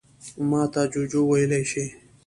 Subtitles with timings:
[0.49, 1.85] _ماته جُوجُو ويلی شې.